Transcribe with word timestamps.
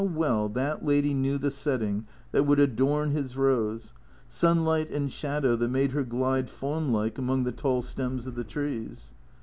How 0.01 0.07
well 0.07 0.49
that 0.49 0.83
lady 0.83 1.13
knew 1.13 1.37
the 1.37 1.51
setting 1.51 2.07
that 2.31 2.45
would 2.47 2.59
adorn 2.59 3.11
his 3.11 3.37
Rose; 3.37 3.93
sunlight 4.27 4.89
and 4.89 5.13
shadow 5.13 5.55
that 5.55 5.67
made 5.69 5.91
her 5.91 6.03
glide 6.03 6.49
fawn 6.49 6.91
like 6.91 7.19
among 7.19 7.43
the 7.43 7.51
tall 7.51 7.83
stems 7.83 8.25
of 8.25 8.33
the 8.33 8.43
trees. 8.43 9.13